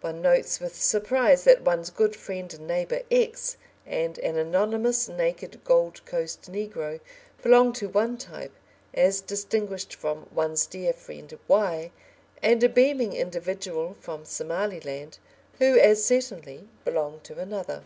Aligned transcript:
One 0.00 0.22
notes 0.22 0.60
with 0.60 0.80
surprise 0.80 1.42
that 1.42 1.62
one's 1.62 1.90
good 1.90 2.14
friend 2.14 2.54
and 2.54 2.68
neighbour 2.68 3.00
X 3.10 3.56
and 3.84 4.16
an 4.18 4.36
anonymous 4.38 5.08
naked 5.08 5.64
Gold 5.64 6.04
Coast 6.06 6.42
negro 6.42 7.00
belong 7.42 7.72
to 7.72 7.88
one 7.88 8.16
type, 8.16 8.52
as 8.94 9.20
distinguished 9.20 9.92
from 9.92 10.28
one's 10.30 10.66
dear 10.66 10.92
friend 10.92 11.36
Y 11.48 11.90
and 12.40 12.62
a 12.62 12.68
beaming 12.68 13.12
individual 13.14 13.96
from 13.98 14.24
Somaliland, 14.24 15.18
who 15.58 15.76
as 15.80 16.04
certainly 16.04 16.68
belong 16.84 17.18
to 17.24 17.40
another. 17.40 17.82